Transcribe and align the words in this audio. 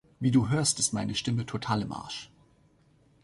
Wie 0.19 0.31
du 0.31 0.49
hörst, 0.49 0.79
ist 0.79 0.93
meine 0.93 1.13
Stimme 1.13 1.45
total 1.45 1.83
im 1.83 1.91
Arsch. 1.91 2.31